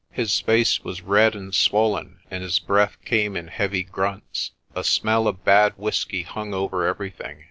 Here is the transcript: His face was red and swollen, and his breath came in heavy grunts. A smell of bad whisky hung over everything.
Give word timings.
His 0.09 0.39
face 0.39 0.83
was 0.83 1.03
red 1.03 1.35
and 1.35 1.53
swollen, 1.53 2.21
and 2.31 2.41
his 2.41 2.57
breath 2.57 2.97
came 3.05 3.37
in 3.37 3.49
heavy 3.49 3.83
grunts. 3.83 4.49
A 4.73 4.83
smell 4.83 5.27
of 5.27 5.45
bad 5.45 5.73
whisky 5.77 6.23
hung 6.23 6.55
over 6.55 6.87
everything. 6.87 7.39